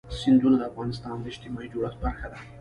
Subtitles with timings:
[0.19, 2.37] سیندونه د افغانستان د اجتماعي جوړښت برخه ده.